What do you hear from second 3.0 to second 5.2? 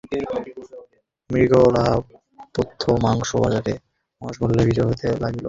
মাংস বাজারে মহার্ঘ মূল্যে বিক্রয় হইতে